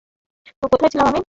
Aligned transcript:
তো, 0.61 0.65
কোথায় 0.71 0.91
ছিলাম 0.93 1.07
আমি? 1.07 1.19